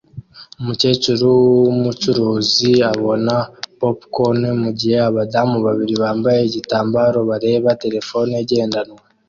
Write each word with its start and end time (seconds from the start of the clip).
Umukecuru 0.59 1.27
wubururu 1.45 2.41
abona 2.91 3.35
popcorn 3.79 4.41
mugihe 4.61 4.97
abadamu 5.09 5.55
babiri 5.65 5.93
bambaye 6.03 6.41
igitambaro 6.45 7.19
bareba 7.29 7.69
terefone 7.83 8.33
igendanwa 8.45 9.01